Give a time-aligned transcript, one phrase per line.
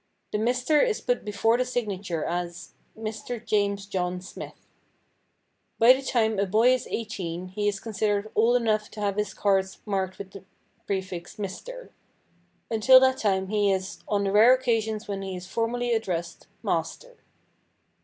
[0.31, 3.45] The "Mr." is put before the signature as, "Mr.
[3.45, 4.65] James John Smith."
[5.77, 9.35] By the time a boy is eighteen he is considered old enough to have his
[9.35, 10.43] cards marked with the
[10.87, 11.89] prefix "Mr."
[12.71, 17.17] Until that time, he is, on the rare occasions when he is formally addressed, "Master."